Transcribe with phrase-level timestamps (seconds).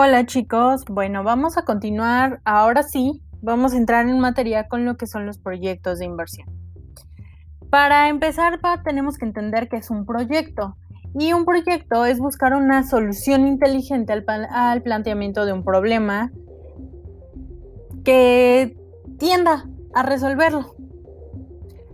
[0.00, 2.40] Hola chicos, bueno, vamos a continuar.
[2.44, 6.46] Ahora sí, vamos a entrar en materia con lo que son los proyectos de inversión.
[7.68, 10.76] Para empezar, tenemos que entender que es un proyecto.
[11.18, 16.30] Y un proyecto es buscar una solución inteligente al, al planteamiento de un problema
[18.04, 18.76] que
[19.18, 20.76] tienda a resolverlo.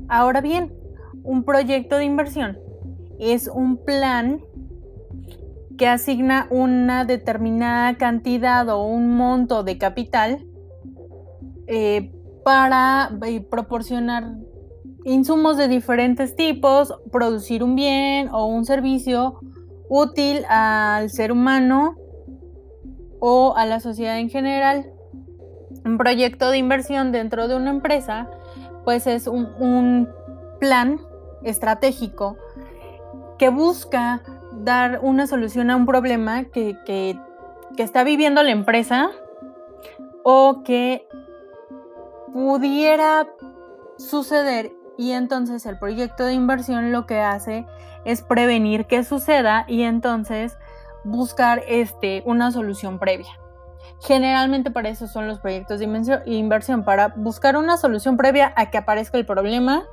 [0.08, 0.74] Ahora bien,
[1.22, 2.58] un proyecto de inversión
[3.18, 4.42] es un plan
[5.76, 10.44] que asigna una determinada cantidad o un monto de capital
[11.66, 12.12] eh,
[12.44, 14.36] para eh, proporcionar
[15.04, 19.40] insumos de diferentes tipos, producir un bien o un servicio
[19.88, 21.96] útil al ser humano
[23.20, 24.90] o a la sociedad en general.
[25.84, 28.30] Un proyecto de inversión dentro de una empresa,
[28.84, 30.08] pues es un
[30.60, 31.00] plan
[31.42, 32.36] estratégico
[33.38, 34.22] que busca
[34.64, 37.18] dar una solución a un problema que,
[37.76, 39.10] está viviendo la empresa
[40.22, 41.06] o que
[42.32, 43.26] pudiera
[43.98, 47.66] suceder y entonces el proyecto de inversión lo que hace
[48.04, 50.56] es prevenir que suceda y entonces
[51.04, 53.38] buscar este, una solución previa.
[54.00, 58.78] Generalmente para eso son los proyectos de inversión, para buscar una solución previa a que
[58.78, 59.84] aparezca el problema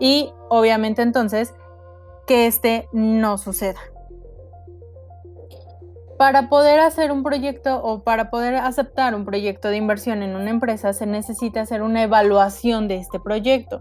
[0.00, 1.54] y obviamente entonces
[2.26, 3.80] que este no suceda
[6.18, 10.50] para poder hacer un proyecto o para poder aceptar un proyecto de inversión en una
[10.50, 13.80] empresa se necesita hacer una evaluación de este proyecto.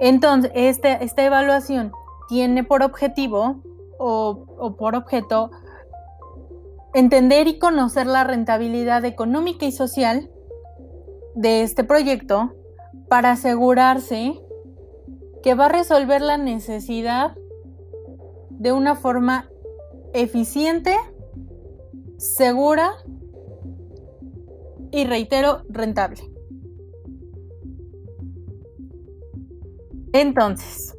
[0.00, 1.92] Entonces, este, esta evaluación
[2.28, 3.62] tiene por objetivo
[3.98, 5.50] o, o por objeto
[6.94, 10.30] entender y conocer la rentabilidad económica y social
[11.34, 12.54] de este proyecto
[13.08, 14.40] para asegurarse
[15.42, 17.36] que va a resolver la necesidad
[18.48, 19.50] de una forma
[20.14, 20.96] eficiente
[22.18, 22.92] segura
[24.90, 26.20] y reitero, rentable.
[30.12, 30.96] Entonces,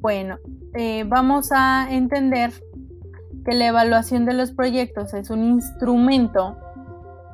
[0.00, 0.38] bueno,
[0.74, 2.52] eh, vamos a entender
[3.44, 6.58] que la evaluación de los proyectos es un instrumento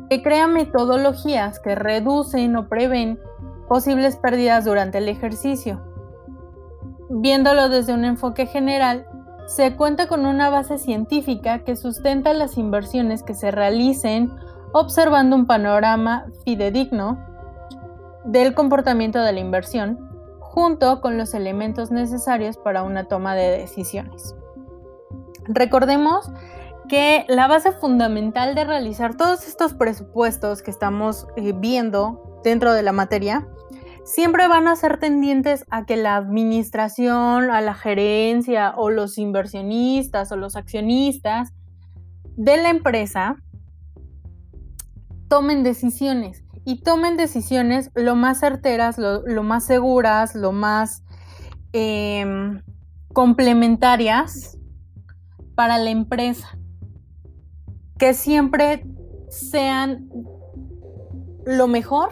[0.09, 3.19] que crea metodologías que reducen o prevén
[3.69, 5.83] posibles pérdidas durante el ejercicio.
[7.11, 9.07] Viéndolo desde un enfoque general,
[9.47, 14.33] se cuenta con una base científica que sustenta las inversiones que se realicen
[14.73, 17.19] observando un panorama fidedigno
[18.25, 20.11] del comportamiento de la inversión,
[20.41, 24.35] junto con los elementos necesarios para una toma de decisiones.
[25.47, 26.31] Recordemos
[26.89, 32.83] que la base fundamental de realizar todos estos presupuestos que estamos eh, viendo dentro de
[32.83, 33.47] la materia
[34.05, 40.31] siempre van a ser tendientes a que la administración, a la gerencia o los inversionistas
[40.31, 41.53] o los accionistas
[42.37, 43.37] de la empresa
[45.29, 51.03] tomen decisiones y tomen decisiones lo más certeras, lo, más seguras, lo más
[51.73, 52.63] em,
[53.13, 54.59] complementarias
[55.55, 56.59] para la empresa.
[57.99, 58.87] Que siempre
[59.29, 60.09] sean
[61.45, 62.11] lo mejor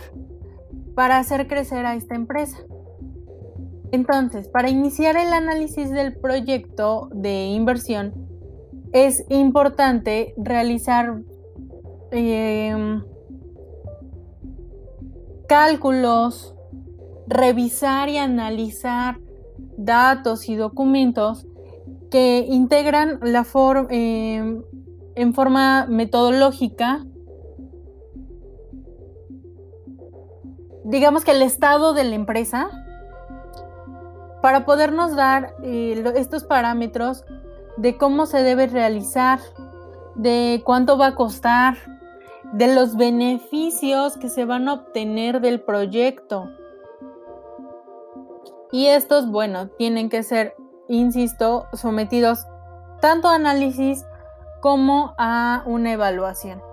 [0.94, 2.58] para hacer crecer a esta empresa.
[3.92, 8.14] Entonces, para iniciar el análisis del proyecto de inversión,
[8.92, 11.22] es importante realizar
[12.10, 13.02] em,
[15.46, 16.54] cálculos,
[17.26, 19.18] revisar y analizar
[19.76, 21.46] datos y documentos
[22.10, 23.46] que integran la
[23.90, 24.62] em,
[25.14, 27.04] en forma metodológica
[30.84, 32.70] digamos que el estado de la empresa
[34.40, 37.24] para podernos dar eh, estos parámetros
[37.76, 39.38] de cómo se debe realizar,
[40.14, 41.76] de cuánto va a costar,
[42.52, 46.50] de los beneficios que se van a obtener del proyecto.
[48.72, 50.54] Y estos, bueno, tienen que ser,
[50.88, 52.46] insisto, sometidos
[53.00, 54.04] tanto a análisis
[54.60, 56.71] como a una evaluación.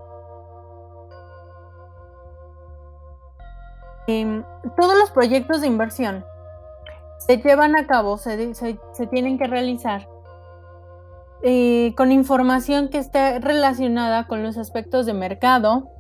[4.12, 4.44] Em,
[4.76, 6.26] todos los proyectos de inversión
[7.20, 8.36] se llevan a cabo, se,
[9.12, 10.10] tienen que realizar
[11.44, 15.92] eh, con información que esté relacionada con los aspectos de mercado,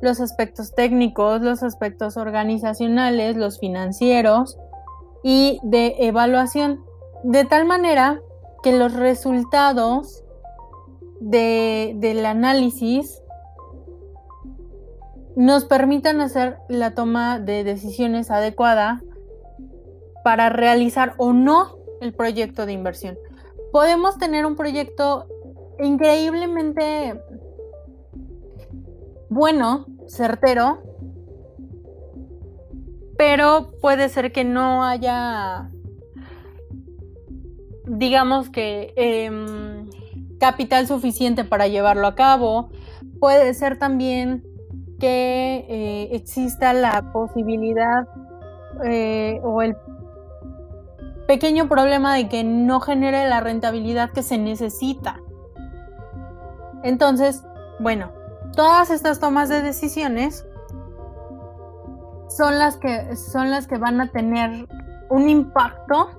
[0.00, 4.56] los aspectos técnicos, los aspectos organizacionales, los financieros
[5.22, 6.82] y de evaluación,
[7.22, 8.22] de tal manera
[8.62, 10.24] que los resultados
[11.20, 13.22] del análisis
[15.38, 19.04] nos permitan hacer la toma de decisiones adecuada
[20.24, 23.16] para realizar o no el proyecto de inversión.
[23.70, 25.28] Podemos tener un proyecto
[25.78, 27.22] increíblemente
[29.28, 30.82] bueno, certero,
[33.16, 35.70] pero puede ser que no haya,
[37.84, 39.88] digamos que, em,
[40.40, 42.70] capital suficiente para llevarlo a cabo.
[43.20, 44.47] Puede ser también
[44.98, 48.06] que eh, exista la posibilidad
[48.84, 49.76] eh, o el
[51.26, 55.20] pequeño problema de que no genere la rentabilidad que se necesita.
[56.82, 57.44] Entonces,
[57.80, 58.12] bueno,
[58.54, 60.46] todas estas tomas de decisiones
[62.28, 64.66] son las que, son las que van a tener
[65.10, 66.10] un impacto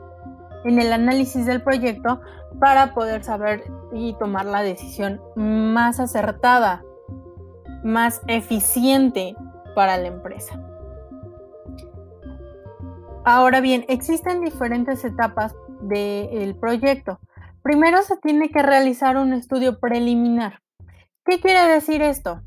[0.65, 2.21] en el análisis del proyecto
[2.59, 6.83] para poder saber y tomar la decisión más acertada,
[7.83, 9.35] más eficiente
[9.75, 10.59] para la empresa.
[13.25, 17.19] Ahora bien, existen diferentes etapas del proyecto.
[17.61, 20.61] Primero se tiene que realizar un estudio preliminar.
[21.25, 22.41] ¿Qué quiere decir esto?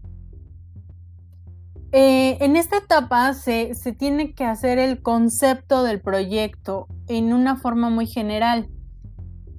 [1.92, 7.56] Eh, en esta etapa se, se, tiene que hacer el concepto del proyecto en una
[7.56, 8.70] forma muy general,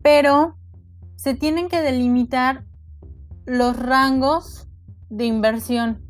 [0.01, 0.57] pero
[1.15, 2.65] se tienen que delimitar
[3.45, 4.67] los rangos
[5.15, 6.01] de inversión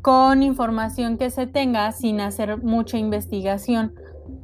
[0.00, 3.94] con información que se tenga sin hacer mucha investigación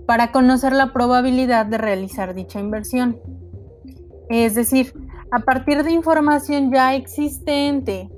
[0.06, 3.18] para conocer la probabilidad de realizar dicha inversión.
[4.30, 4.94] Es decir,
[5.30, 8.08] a partir de información ya existente,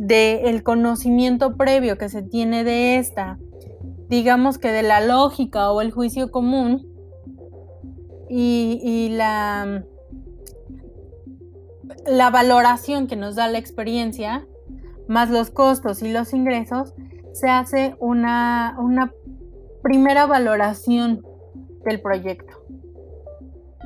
[0.00, 3.38] del conocimiento previo que se tiene de esta,
[4.08, 6.86] digamos que de la lógica o el juicio común
[8.30, 9.84] y, la,
[12.10, 14.46] la valoración que nos da la experiencia,
[15.08, 16.94] más los costos y los ingresos,
[17.32, 19.12] se hace una, una
[19.82, 21.22] primera valoración
[21.84, 22.60] del proyecto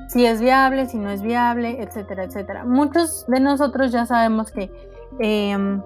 [0.09, 2.65] si es viable, si no es viable, etcétera, etcétera.
[2.65, 4.71] Muchos de nosotros ya sabemos que
[5.19, 5.83] em,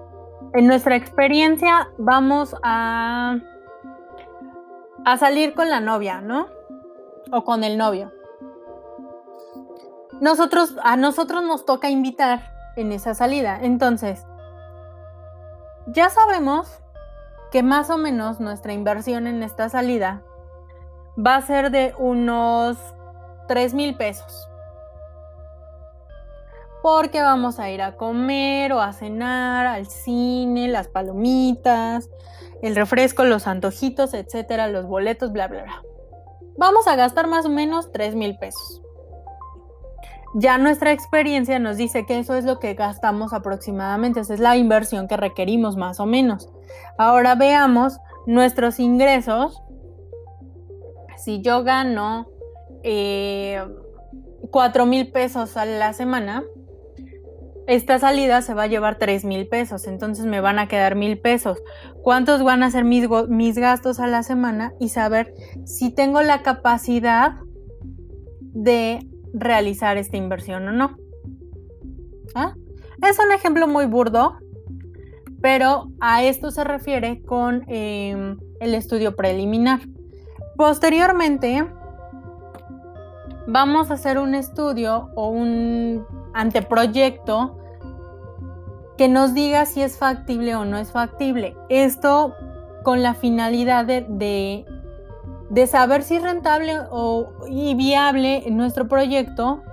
[0.53, 3.37] en nuestra experiencia vamos a,
[5.05, 6.47] a salir con la novia, ¿no?
[7.31, 8.11] O con el novio.
[10.21, 12.41] Nosotros, a nosotros nos toca invitar
[12.75, 13.59] en esa salida.
[13.61, 14.25] Entonces,
[15.87, 16.79] ya sabemos
[17.51, 20.21] que más o menos nuestra inversión en esta salida
[21.17, 22.77] va a ser de unos
[23.47, 24.47] 3 mil pesos.
[26.81, 32.09] Porque vamos a ir a comer o a cenar, al cine, las palomitas,
[32.61, 35.83] el refresco, los antojitos, etcétera, los boletos, bla, bla, bla.
[36.57, 38.81] Vamos a gastar más o menos 3 mil pesos.
[40.35, 44.57] Ya nuestra experiencia nos dice que eso es lo que gastamos aproximadamente, esa es la
[44.57, 46.49] inversión que requerimos más o menos.
[46.97, 49.61] Ahora veamos nuestros ingresos.
[51.17, 52.27] Si yo gano
[52.83, 53.61] eh,
[54.51, 56.43] 4 mil pesos a la semana,
[57.67, 61.19] esta salida se va a llevar 3 mil pesos, entonces me van a quedar mil
[61.19, 61.61] pesos.
[62.01, 64.73] ¿Cuántos van a ser mis, mis, gastos a la semana?
[64.79, 65.33] Y saber
[65.65, 67.33] si tengo la capacidad
[68.41, 70.97] de realizar esta inversión o no.
[72.35, 72.53] ¿Ah?
[73.01, 74.37] Es un ejemplo muy burdo,
[75.41, 79.79] pero a esto se refiere con em, el estudio preliminar.
[80.57, 81.65] Posteriormente,
[83.47, 87.57] vamos a hacer un estudio o un anteproyecto
[88.97, 91.55] que nos diga si es factible o no es factible.
[91.69, 92.35] Esto
[92.83, 94.65] con la finalidad de, de,
[95.67, 99.63] saber si es rentable o, y viable nuestro proyecto.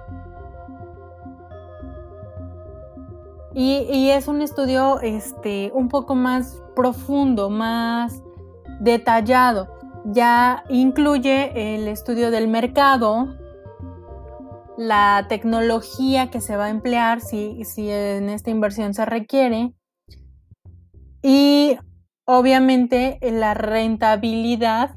[3.54, 8.22] Y, y, es un estudio este, un poco más profundo, más
[8.80, 9.68] detallado.
[10.04, 13.34] Ya incluye el estudio del mercado,
[14.76, 19.72] la tecnología que se va a emplear si, si en esta inversión se requiere
[21.22, 21.78] y
[22.24, 24.96] obviamente la rentabilidad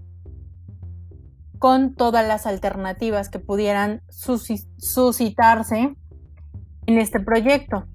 [1.60, 5.94] con todas las alternativas que pudieran suscitarse
[6.86, 7.86] en este proyecto.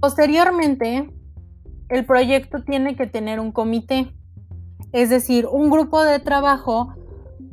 [0.00, 1.10] Posteriormente,
[1.88, 4.12] el proyecto tiene que tener un comité,
[4.92, 6.94] es decir, un grupo de trabajo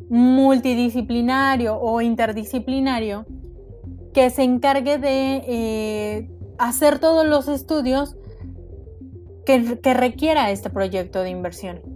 [0.09, 3.25] multidisciplinario o interdisciplinario
[4.13, 6.29] que se encargue de eh,
[6.59, 8.15] hacer todos los estudios
[9.45, 11.92] que, que requiera este proyecto de inversión.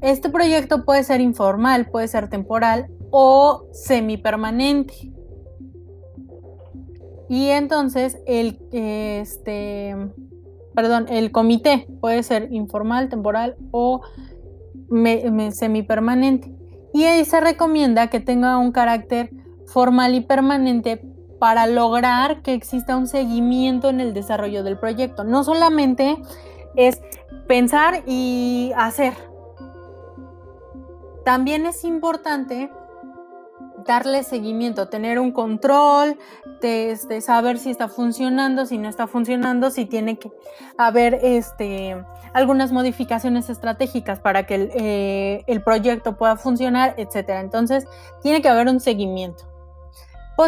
[0.00, 4.94] Este proyecto puede ser informal, puede ser temporal o semipermanente.
[7.28, 9.94] Y entonces el, este,
[10.74, 14.00] perdón, el comité puede ser informal, temporal o
[15.50, 16.58] semipermanente
[16.92, 19.30] y ahí se recomienda que tenga un carácter
[19.66, 21.02] formal y permanente
[21.38, 25.22] para lograr que exista un seguimiento en el desarrollo del proyecto.
[25.24, 26.16] No solamente
[26.74, 27.00] es
[27.46, 29.27] pensar y hacer.
[31.28, 32.72] También es importante
[33.86, 36.16] darle seguimiento, tener un control,
[36.62, 40.32] de, saber si está funcionando, si no está funcionando, si tiene que
[40.78, 47.28] haber este, algunas modificaciones estratégicas para que el, eh, el proyecto pueda funcionar, etc.
[47.40, 47.86] Entonces,
[48.22, 49.44] tiene que haber un seguimiento.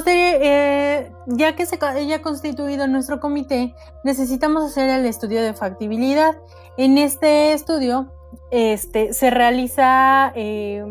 [0.07, 6.39] Eh, ya que se haya constituido nuestro comité, necesitamos hacer el estudio de factibilidad.
[6.79, 8.11] En este estudio
[8.50, 10.85] este, se realiza eh,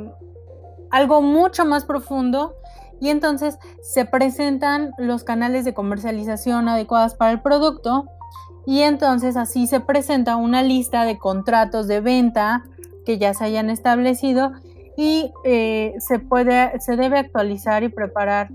[0.92, 2.56] algo mucho más profundo
[3.02, 8.06] y entonces se presentan los canales de comercialización adecuados para el producto
[8.66, 12.66] y entonces así se presenta una lista de contratos de venta
[13.06, 14.52] que ya se hayan establecido
[14.98, 18.50] y eh, se, puede, se debe actualizar y preparar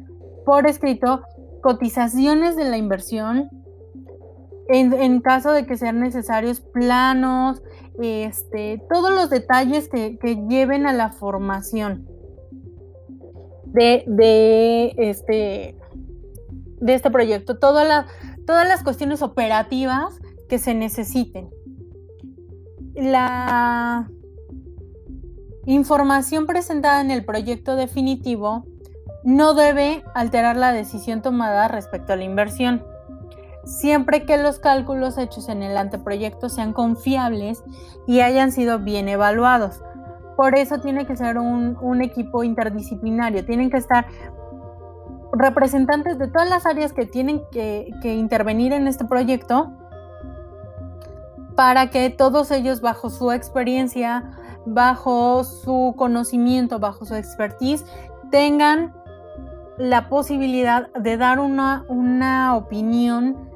[0.44, 1.22] por escrito
[1.62, 3.48] cotizaciones de la inversión,
[4.68, 7.62] en, caso de que sean necesarios planos,
[8.02, 12.06] este, todos los detalles que, lleven a la formación
[13.66, 15.76] de, de, este,
[16.80, 18.08] de este proyecto, todas
[18.46, 21.50] las cuestiones operativas que se necesiten.
[22.94, 24.08] La
[25.66, 28.66] información presentada en el proyecto definitivo
[29.24, 32.84] no debe alterar la decisión tomada respecto a la inversión,
[33.64, 37.62] siempre que los cálculos hechos en el anteproyecto sean confiables
[38.06, 39.82] y hayan sido bien evaluados.
[40.36, 44.06] Por eso tiene que ser un, equipo interdisciplinario, tienen que estar
[45.32, 49.72] representantes de todas las áreas que tienen que, intervenir en este proyecto
[51.54, 54.32] para que todos ellos bajo su experiencia,
[54.66, 57.84] bajo su conocimiento, bajo su expertise,
[58.30, 58.92] tengan
[59.78, 63.53] la posibilidad de dar una opinión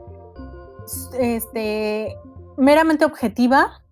[1.19, 2.17] este,
[2.57, 3.83] meramente objetiva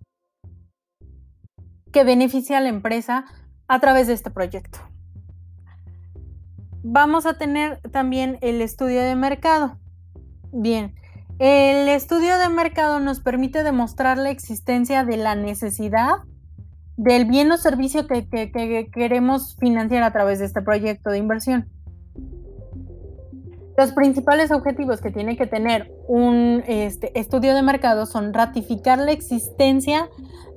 [1.93, 3.25] que beneficia a la empresa
[3.69, 4.79] a través de este proyecto.
[6.83, 9.79] Vamos a tener también el estudio de mercado.
[10.53, 10.95] Bien,
[11.39, 16.23] el estudio de mercado nos permite demostrar la existencia de la necesidad
[16.97, 21.76] del bien o servicio que queremos financiar a través de este proyecto de inversión.
[23.77, 29.13] Los principales objetivos que tiene que tener un este, estudio de mercado son ratificar la
[29.13, 30.09] existencia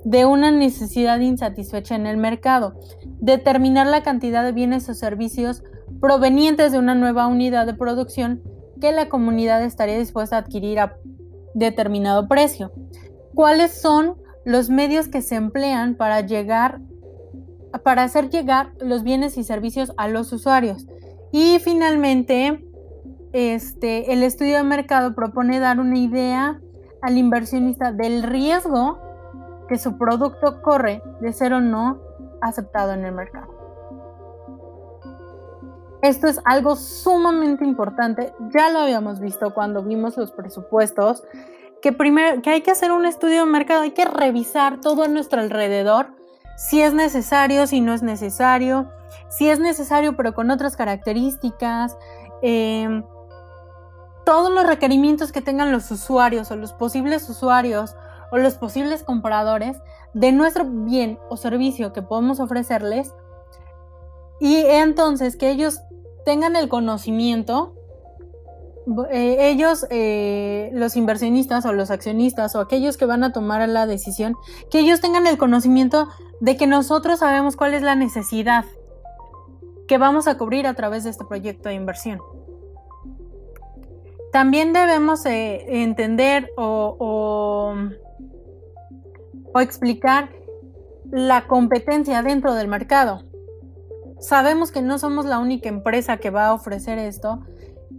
[0.04, 2.74] de una necesidad insatisfecha en el mercado,
[3.20, 5.62] determinar la cantidad de bienes o servicios
[6.00, 8.42] provenientes de una nueva unidad de producción
[8.80, 10.96] que la comunidad estaría dispuesta a adquirir a
[11.54, 12.72] determinado precio.
[13.34, 16.80] ¿Cuáles son los medios que se emplean para llegar
[17.84, 20.86] para hacer llegar los bienes y servicios a los usuarios?
[21.32, 22.64] Y finalmente,
[23.32, 26.60] este, el estudio de mercado propone dar una idea
[27.02, 28.98] al inversionista del riesgo
[29.68, 32.00] que su producto corre de ser o no
[32.40, 33.60] aceptado en el mercado.
[36.02, 41.22] Esto es algo sumamente importante, ya lo habíamos visto cuando vimos los presupuestos,
[41.82, 45.08] que primero que hay que hacer un estudio de mercado, hay que revisar todo a
[45.08, 46.08] nuestro alrededor,
[46.56, 48.90] si es necesario, si no es necesario,
[49.28, 51.96] si es necesario pero con otras características,
[52.42, 53.02] eh,
[54.30, 57.96] todos los requerimientos que tengan los usuarios o los posibles usuarios
[58.30, 59.76] o los posibles compradores
[60.14, 63.12] de nuestro bien o servicio que podemos ofrecerles
[64.38, 65.80] y entonces que ellos
[66.24, 67.74] tengan el conocimiento,
[69.10, 73.88] eh, ellos, eh, los inversionistas o los accionistas o aquellos que van a tomar la
[73.88, 74.36] decisión,
[74.70, 76.06] que ellos tengan el conocimiento
[76.38, 78.64] de que nosotros sabemos cuál es la necesidad
[79.88, 82.20] que vamos a cubrir a través de este proyecto de inversión.
[84.32, 87.74] También debemos eh, entender o,
[89.52, 90.30] o explicar
[91.10, 93.24] la competencia dentro del mercado.
[94.20, 97.42] Sabemos que no somos la única empresa que va a ofrecer esto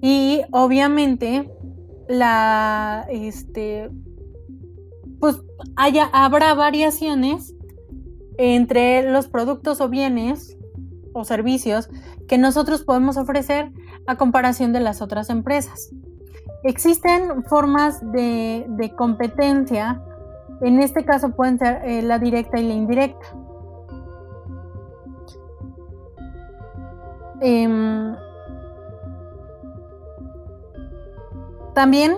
[0.02, 1.52] y obviamente
[2.08, 3.90] la este
[5.20, 5.38] pues
[5.76, 7.54] haya, habrá variaciones
[8.38, 10.58] entre los productos o bienes
[11.14, 11.90] o servicios
[12.28, 13.72] que nosotros podemos ofrecer
[14.08, 15.92] a comparación de las otras empresas.
[16.64, 20.02] Existen formas de, competencia,
[20.62, 23.26] en este caso pueden ser eh, la directa y la indirecta.
[27.42, 28.16] Em,
[31.74, 32.18] también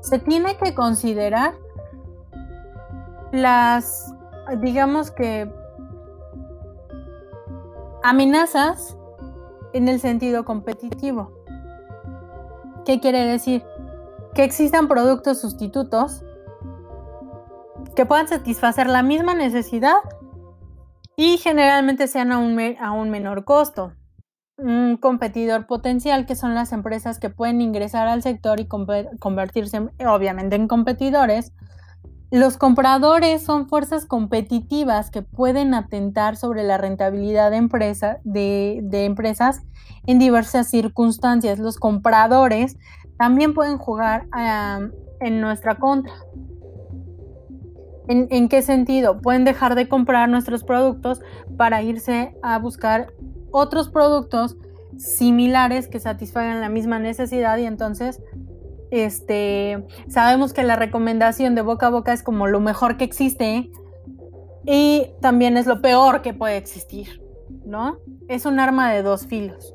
[0.00, 1.54] se tiene que considerar
[3.30, 4.12] las,
[4.60, 5.48] digamos que,
[8.02, 8.98] amenazas
[9.72, 11.41] en el sentido competitivo.
[12.84, 13.62] ¿Qué quiere decir?
[14.34, 16.24] Que existan productos sustitutos
[17.94, 19.96] que puedan satisfacer la misma necesidad
[21.16, 23.92] y generalmente sean a un, a un menor costo.
[24.56, 30.56] Un competidor potencial que son las empresas que pueden ingresar al sector y convertirse obviamente
[30.56, 31.52] en competidores.
[32.32, 39.60] Los compradores son fuerzas competitivas que pueden atentar sobre la rentabilidad de, de empresas
[40.06, 41.58] en diversas circunstancias.
[41.58, 42.78] Los compradores
[43.18, 44.28] también pueden jugar
[45.20, 46.14] en nuestra contra.
[48.08, 49.20] ¿En, qué sentido?
[49.20, 51.20] Pueden dejar de comprar nuestros productos
[51.58, 53.12] para irse a buscar
[53.50, 54.56] otros productos
[54.96, 58.22] similares que satisfagan la misma necesidad y entonces
[58.92, 63.70] este, sabemos que la recomendación de boca a boca es como lo mejor que existe
[64.66, 67.22] y también es lo peor que puede existir,
[67.64, 67.96] ¿no?
[68.28, 69.74] Es un arma de dos filos.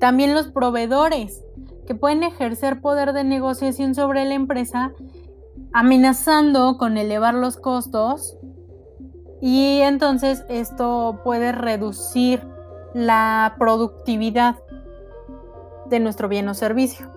[0.00, 1.44] También los proveedores
[1.86, 4.92] que pueden ejercer poder de negociación sobre la empresa
[5.72, 8.36] amenazando con elevar los costos
[9.40, 12.44] y entonces esto puede reducir
[12.92, 14.56] la productividad
[15.86, 17.11] de nuestro bien o servicio.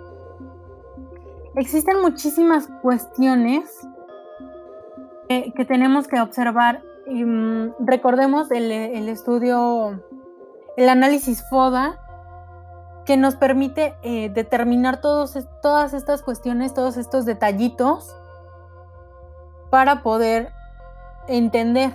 [1.57, 3.87] Existen muchísimas cuestiones
[5.29, 6.83] que, tenemos que observar.
[7.07, 8.71] Y, mm, recordemos el,
[9.09, 10.03] estudio,
[10.75, 12.01] el análisis FODA,
[13.05, 15.35] que nos permite eh, determinar todas
[15.93, 18.15] estas cuestiones, todos estos detallitos
[19.69, 20.51] para poder
[21.27, 21.91] entender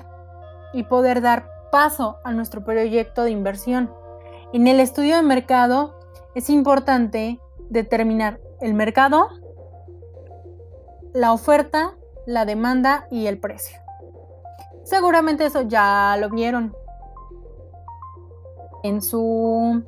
[0.72, 3.92] y poder dar paso a nuestro proyecto de inversión.
[4.52, 5.98] En el estudio de mercado
[6.34, 9.28] es importante determinar el mercado,
[11.12, 11.94] la oferta,
[12.26, 13.78] la demanda y el precio.
[14.84, 16.74] Seguramente eso ya lo vieron
[18.82, 19.82] en su,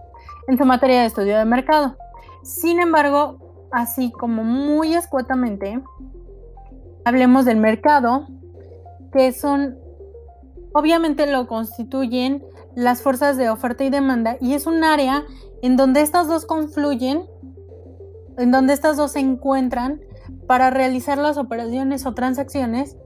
[0.48, 1.96] en su materia de estudio de mercado.
[2.42, 5.82] Sin embargo, así como muy escuetamente,
[7.04, 8.26] hablemos del mercado,
[9.12, 9.78] que son,
[10.72, 12.44] obviamente lo constituyen
[12.74, 15.24] las fuerzas de oferta y demanda, y es un área
[15.62, 17.24] en donde estas dos confluyen,
[18.38, 20.00] en donde estas dos se encuentran
[20.46, 22.96] para realizar las operaciones o transacciones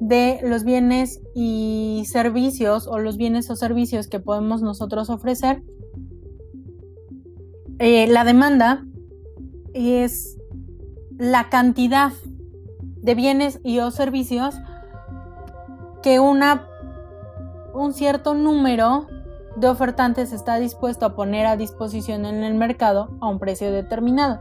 [0.00, 5.62] de los bienes y servicios o los bienes o servicios que podemos nosotros ofrecer.
[7.78, 8.84] Eh, la demanda
[9.74, 10.36] es
[11.18, 12.12] la cantidad
[12.96, 14.56] de bienes y o servicios
[16.02, 16.66] que una,
[17.74, 19.06] un cierto número
[19.56, 24.40] de ofertantes está dispuesto a poner a disposición en el mercado a un precio determinado.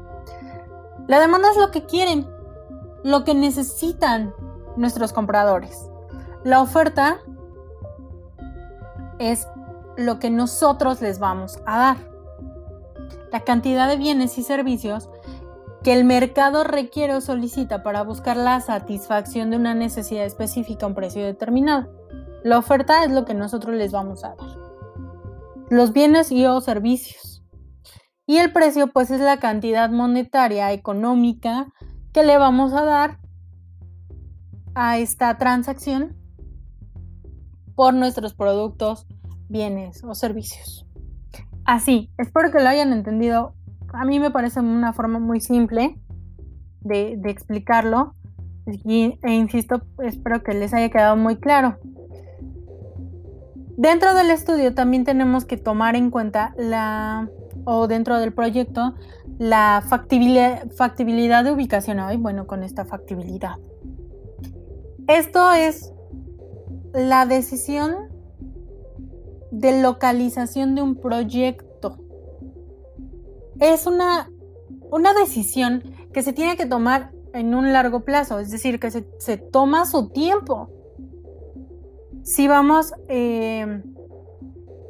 [1.08, 2.27] La demanda es lo que quieren,
[3.05, 4.33] lo que necesitan
[4.77, 5.91] nuestros compradores.
[6.43, 7.19] La oferta
[9.19, 9.47] es
[9.95, 11.97] lo que nosotros les vamos a dar.
[13.31, 15.07] La cantidad de bienes y servicios
[15.83, 20.89] que el mercado requiere o solicita para buscar la satisfacción de una necesidad específica a
[20.89, 21.93] un precio determinado.
[22.43, 24.57] La oferta es lo que nosotros les vamos a dar.
[25.69, 27.43] Los bienes y o servicios.
[28.25, 31.67] Y el precio pues es la cantidad monetaria económica
[32.15, 33.19] que le vamos a dar
[34.73, 36.15] a esta transacción
[37.75, 39.06] por nuestros productos,
[39.49, 40.88] bienes o servicios.
[41.65, 43.54] Así, espero que lo hayan entendido
[43.91, 45.99] a mí me parece una forma muy simple
[46.80, 48.15] de, explicarlo
[48.65, 51.80] e insisto, espero que les haya quedado muy claro.
[53.77, 57.29] Dentro del estudio también tenemos que tomar en cuenta la,
[57.65, 58.95] o dentro del proyecto,
[59.38, 61.99] la factibilidad, factibilidad de ubicación.
[61.99, 63.55] hoy bueno, con esta factibilidad.
[65.07, 65.91] Esto es
[66.93, 67.95] la decisión
[69.51, 71.65] de localización de un proyecto
[73.59, 74.29] es una,
[74.91, 75.83] una decisión
[76.13, 80.09] que se tiene que tomar en un largo plazo, es decir, que se, toma su
[80.09, 80.69] tiempo.
[82.25, 83.83] Si vamos, eh,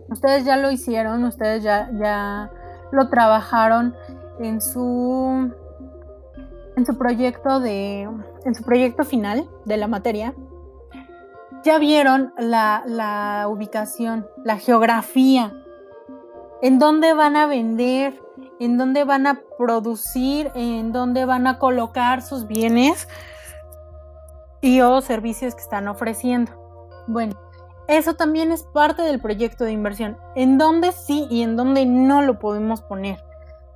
[0.07, 2.49] ustedes ya lo hicieron, ustedes ya, ya
[2.93, 3.93] lo trabajaron
[4.39, 5.51] en su,
[6.77, 8.03] en su proyecto de,
[8.45, 10.33] en su proyecto final de la materia,
[11.65, 15.51] ya vieron la, la ubicación, la geografía,
[16.61, 18.17] en dónde van a vender,
[18.61, 23.09] en dónde van a producir, en dónde van a colocar sus bienes
[24.61, 26.64] y o servicios que están ofreciendo.
[27.07, 27.35] Bueno,
[27.87, 30.17] eso también es parte del proyecto de inversión.
[30.35, 33.23] En dónde sí y en dónde no lo podemos poner.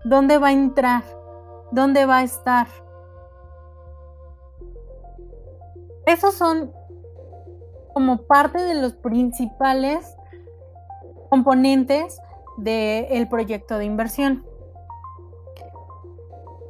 [0.03, 1.03] ¿Dónde va a entrar?
[1.71, 2.67] ¿Dónde va a estar?
[6.05, 6.71] Esos son
[7.93, 10.15] como parte de los principales
[11.29, 12.19] componentes
[12.57, 14.45] del proyecto de inversión.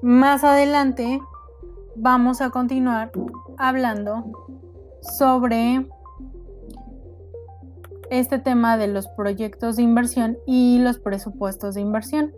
[0.01, 1.21] Más adelante
[1.95, 3.11] vamos a continuar
[3.57, 4.25] hablando
[5.01, 5.87] sobre
[8.09, 12.33] este tema de los proyectos de inversión y los presupuestos de inversión.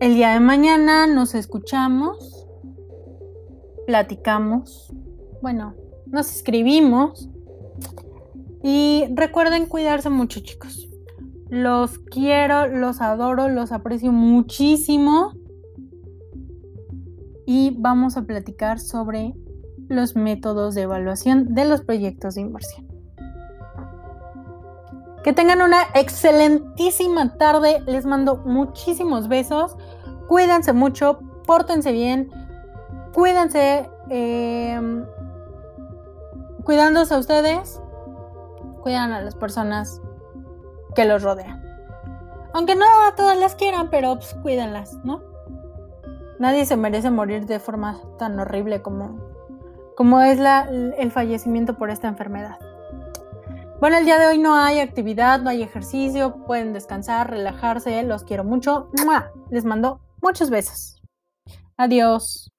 [0.00, 2.46] El día de mañana nos escuchamos,
[3.86, 4.92] platicamos,
[5.42, 5.74] bueno,
[6.06, 7.28] nos escribimos
[8.62, 10.88] y recuerden cuidarse mucho chicos.
[11.48, 15.32] Los quiero, los adoro, los aprecio muchísimo
[17.46, 19.34] y vamos a platicar sobre
[19.88, 22.89] los métodos de evaluación de los proyectos de inversión.
[25.24, 27.82] Que tengan una excelentísima tarde.
[27.86, 29.76] Les mando muchísimos besos.
[30.28, 32.30] Cuídense mucho, pórtense bien,
[33.12, 35.04] cuídense, em,
[36.62, 37.82] cuidándose a ustedes,
[38.82, 40.00] cuidan a las personas
[40.94, 41.60] que los rodean.
[42.52, 45.22] Aunque no a todas las quieran, pero pues cuídenlas, ¿no?
[46.38, 49.18] Nadie se merece morir de forma tan horrible como,
[49.96, 52.58] como es el fallecimiento por esta enfermedad.
[53.80, 58.24] Bueno, el día de hoy no hay actividad, no hay ejercicio, pueden descansar, relajarse, los
[58.24, 58.90] quiero mucho.
[59.50, 61.00] Les mando muchos besos.
[61.78, 62.52] Adiós.